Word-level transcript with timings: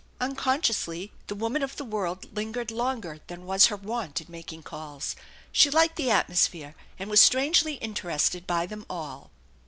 Unconsciously 0.19 1.11
the 1.27 1.35
woman 1.35 1.61
of 1.61 1.75
the 1.75 1.85
world 1.85 2.25
lingered 2.35 2.71
longer 2.71 3.19
than 3.27 3.45
was 3.45 3.67
her 3.67 3.75
wont 3.75 4.19
in 4.19 4.25
making 4.31 4.63
calls. 4.63 5.15
She 5.51 5.69
liked 5.69 5.95
the 5.95 6.09
atmosphere, 6.09 6.73
and 6.97 7.07
was 7.07 7.21
strangely 7.21 7.75
interested 7.75 8.47
by 8.47 8.65
them 8.65 8.83
all. 8.89 9.29